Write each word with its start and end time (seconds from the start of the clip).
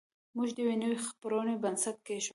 موږ 0.35 0.49
د 0.55 0.57
یوې 0.63 0.75
نوې 0.83 0.97
خپرونې 1.07 1.55
بنسټ 1.63 1.97
کېښود 2.07 2.29